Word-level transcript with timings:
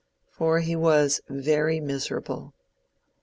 For 0.31 0.61
he 0.61 0.75
was 0.75 1.21
very 1.29 1.79
miserable. 1.79 2.55